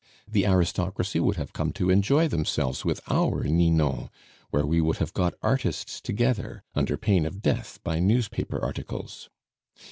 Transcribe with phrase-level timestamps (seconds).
[0.27, 4.09] The aristocracy would have come to enjoy themselves with our Ninon,
[4.49, 9.29] where we would have got artists together, under pain of death by newspaper articles.